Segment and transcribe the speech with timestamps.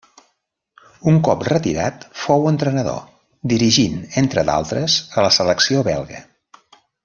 [1.11, 2.97] Un cop retirat fou entrenador,
[3.53, 6.25] dirigint, entre d'altres a la selecció belga.